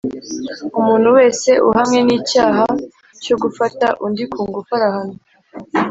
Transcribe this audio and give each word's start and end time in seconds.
Umuntu 0.79 1.09
wese 1.17 1.49
uhamwe 1.69 1.99
n’icyaha 2.07 2.65
cyo 3.23 3.35
gufata 3.43 3.87
undiku 4.05 4.37
ngufu 4.47 4.71
arahanwa 4.77 5.17